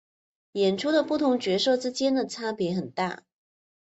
[0.53, 3.21] 演出的不同角色之间的差别很大。